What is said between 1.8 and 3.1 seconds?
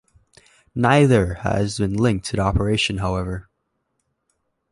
linked to the operation,